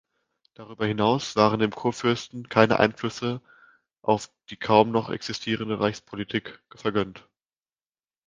Darüber 0.55 0.87
hinaus 0.87 1.35
waren 1.35 1.59
dem 1.59 1.69
Kurfürst 1.69 2.31
keine 2.49 2.79
Einflüsse 2.79 3.39
auf 4.01 4.31
die 4.49 4.57
kaum 4.57 4.89
noch 4.89 5.11
existente 5.11 5.79
Reichspolitik 5.79 6.59
vergönnt. 6.73 7.29